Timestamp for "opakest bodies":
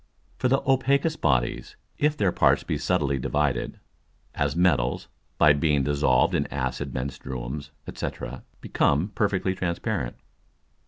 0.63-1.75